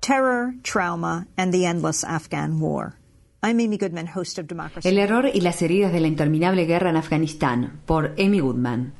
[0.00, 2.94] Terror, Trauma, and the Endless Afghan War.
[3.42, 8.94] El error y las heridas de la interminable guerra en Afganistán, por Amy Goodman.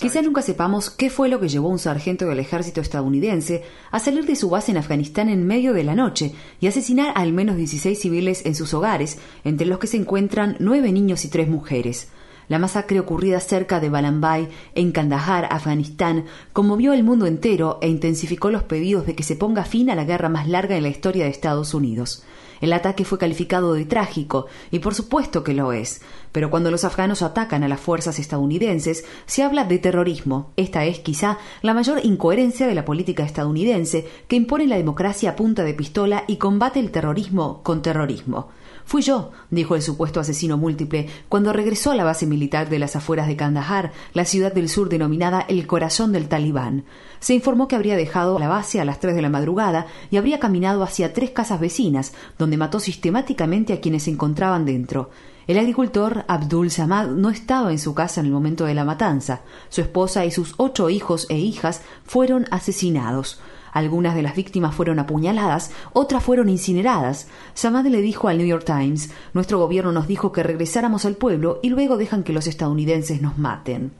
[0.00, 3.98] Quizá nunca sepamos qué fue lo que llevó a un sargento del ejército estadounidense a
[3.98, 7.32] salir de su base en Afganistán en medio de la noche y asesinar a al
[7.32, 11.48] menos 16 civiles en sus hogares, entre los que se encuentran nueve niños y tres
[11.48, 12.08] mujeres.
[12.48, 18.50] La masacre ocurrida cerca de Balambay, en Kandahar, Afganistán, conmovió al mundo entero e intensificó
[18.50, 21.24] los pedidos de que se ponga fin a la guerra más larga en la historia
[21.24, 22.24] de Estados Unidos.
[22.64, 26.00] El ataque fue calificado de trágico, y por supuesto que lo es,
[26.32, 30.50] pero cuando los afganos atacan a las fuerzas estadounidenses, se habla de terrorismo.
[30.56, 35.36] Esta es quizá la mayor incoherencia de la política estadounidense, que impone la democracia a
[35.36, 38.48] punta de pistola y combate el terrorismo con terrorismo.
[38.86, 42.96] Fui yo, dijo el supuesto asesino múltiple, cuando regresó a la base militar de las
[42.96, 46.84] afueras de Kandahar, la ciudad del sur denominada el corazón del talibán.
[47.18, 50.38] Se informó que habría dejado la base a las tres de la madrugada y habría
[50.38, 55.10] caminado hacia tres casas vecinas, donde mató sistemáticamente a quienes se encontraban dentro.
[55.46, 59.42] El agricultor Abdul Samad no estaba en su casa en el momento de la matanza.
[59.68, 63.40] Su esposa y sus ocho hijos e hijas fueron asesinados.
[63.72, 67.26] Algunas de las víctimas fueron apuñaladas, otras fueron incineradas.
[67.54, 71.58] Samad le dijo al New York Times, nuestro gobierno nos dijo que regresáramos al pueblo
[71.62, 73.92] y luego dejan que los estadounidenses nos maten.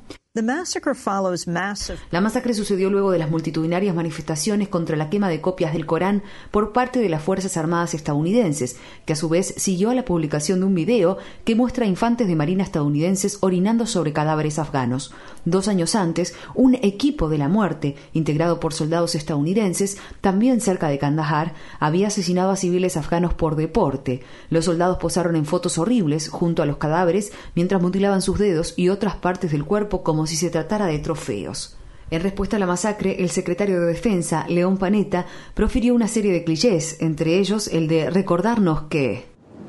[2.11, 6.25] La masacre sucedió luego de las multitudinarias manifestaciones contra la quema de copias del Corán
[6.51, 8.77] por parte de las Fuerzas Armadas estadounidenses,
[9.07, 12.35] que a su vez siguió a la publicación de un video que muestra infantes de
[12.35, 15.13] marina estadounidenses orinando sobre cadáveres afganos.
[15.45, 20.98] Dos años antes, un equipo de la muerte, integrado por soldados estadounidenses, también cerca de
[20.98, 24.23] Kandahar, había asesinado a civiles afganos por deporte.
[24.51, 28.89] Los soldados posaron en fotos horribles junto a los cadáveres mientras mutilaban sus dedos y
[28.89, 31.77] otras partes del cuerpo como si se tratara de trofeos.
[32.11, 36.44] En respuesta a la masacre, el secretario de Defensa, León Panetta, profirió una serie de
[36.44, 39.25] clichés, entre ellos el de recordarnos que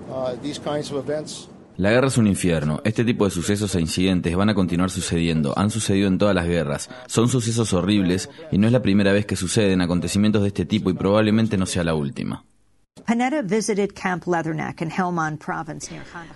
[0.09, 0.35] uh,
[1.77, 2.79] la guerra es un infierno.
[2.85, 5.53] Este tipo de sucesos e incidentes van a continuar sucediendo.
[5.57, 6.89] Han sucedido en todas las guerras.
[7.07, 10.89] Son sucesos horribles y no es la primera vez que suceden acontecimientos de este tipo
[10.89, 12.45] y probablemente no sea la última.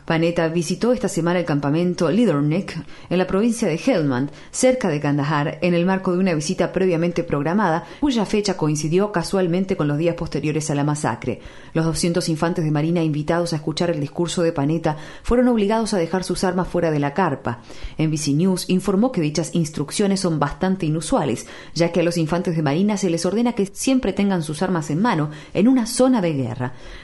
[0.05, 5.57] Panetta visitó esta semana el campamento Leatherneck en la provincia de Helmand, cerca de Kandahar,
[5.61, 10.15] en el marco de una visita previamente programada, cuya fecha coincidió casualmente con los días
[10.15, 11.39] posteriores a la masacre.
[11.73, 15.97] Los 200 infantes de marina invitados a escuchar el discurso de Panetta fueron obligados a
[15.97, 17.61] dejar sus armas fuera de la carpa.
[17.97, 22.63] NBC News informó que dichas instrucciones son bastante inusuales, ya que a los infantes de
[22.63, 26.33] marina se les ordena que siempre tengan sus armas en mano en una zona de
[26.33, 26.48] guerra.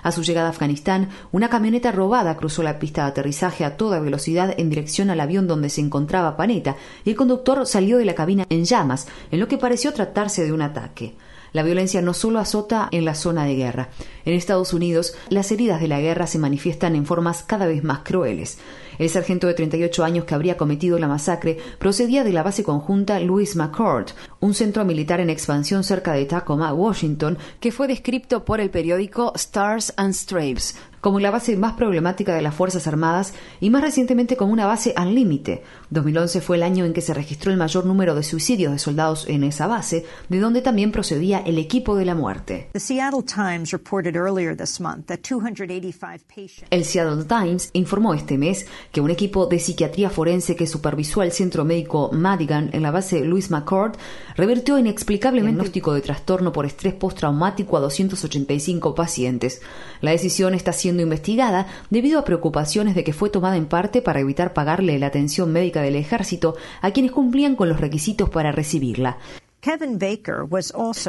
[0.04, 4.00] A su llegada a Afganistán, una camioneta robada cruzó la pista de aterrizaje a toda
[4.00, 8.16] velocidad en dirección al avión donde se encontraba Panetta y el conductor salió de la
[8.16, 11.16] cabina en llamas, en lo que pareció tratarse de un ataque.
[11.56, 13.88] La violencia no solo azota en la zona de guerra.
[14.26, 18.00] En Estados Unidos, las heridas de la guerra se manifiestan en formas cada vez más
[18.00, 18.58] crueles.
[19.00, 23.22] El sargento de 38 años que habría cometido la masacre procedía de la base conjunta
[23.22, 24.08] Louis McCord,
[24.42, 29.32] un centro militar en expansión cerca de Tacoma, Washington, que fue descrito por el periódico
[29.36, 34.36] Stars and Stripes como la base más problemática de las Fuerzas Armadas y más recientemente
[34.36, 35.62] como una base al límite.
[35.92, 39.28] 2011 fue el año en que se registró el mayor número de suicidios de soldados
[39.28, 42.70] en esa base, de donde también procedía el equipo de la muerte.
[46.72, 51.32] El Seattle Times informó este mes que un equipo de psiquiatría forense que supervisó al
[51.32, 53.94] centro médico Madigan en la base Louis McCord
[54.36, 59.62] revertió inexplicablemente el diagnóstico de trastorno por estrés postraumático a 285 pacientes.
[60.02, 64.20] La decisión está siendo investigada debido a preocupaciones de que fue tomada en parte para
[64.20, 69.18] evitar pagarle la atención médica del ejército a quienes cumplían con los requisitos para recibirla.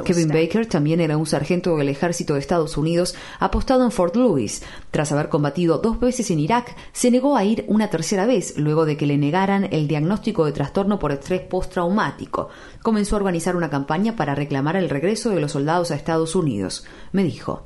[0.03, 4.63] Kevin Baker, también era un sargento del ejército de Estados Unidos apostado en Fort Lewis.
[4.91, 8.87] Tras haber combatido dos veces en Irak, se negó a ir una tercera vez luego
[8.87, 12.49] de que le negaran el diagnóstico de trastorno por estrés postraumático.
[12.81, 16.87] Comenzó a organizar una campaña para reclamar el regreso de los soldados a Estados Unidos.
[17.13, 17.63] Me dijo.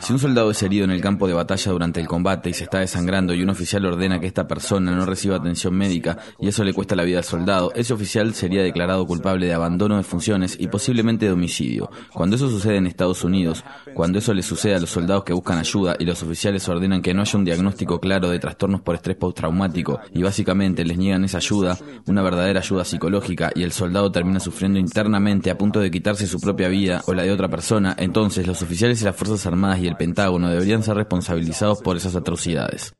[0.00, 2.64] Si un soldado es herido en el campo de batalla durante el combate y se
[2.64, 6.64] está desangrando y un oficial ordena que esta persona no reciba atención médica y eso
[6.64, 10.56] le cuesta la vida al soldado, ese oficial sería declarado culpable de abandono de funciones
[10.58, 11.90] y posiblemente de homicidio.
[12.12, 13.64] Cuando eso sucede en Estados Unidos,
[13.94, 17.14] cuando eso le sucede a los soldados que buscan ayuda y los oficiales ordenan que
[17.14, 21.38] no haya un diagnóstico claro de trastornos por estrés postraumático y básicamente les niegan esa
[21.38, 26.26] ayuda, una verdadera ayuda psicológica y el soldado termina sufriendo internamente a punto de quitarse
[26.26, 29.80] su propia vida o la de otra persona, entonces los oficiales de las Fuerzas Armadas
[29.80, 32.94] y el Pentágono deberían ser responsabilizados por esas atrocidades.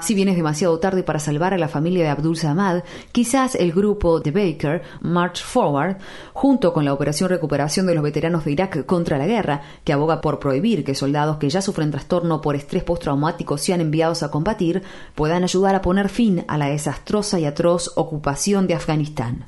[0.00, 2.82] Si bien es demasiado tarde para salvar a la familia de Abdul Samad,
[3.12, 5.96] quizás el grupo de Baker, March Forward,
[6.32, 10.20] junto con la Operación Recuperación de los Veteranos de Irak contra la Guerra, que aboga
[10.20, 14.82] por prohibir que soldados que ya sufren trastorno por estrés postraumático sean enviados a combatir,
[15.14, 19.44] puedan ayudar a poner fin a la desastrosa y atroz ocupación de Afganistán.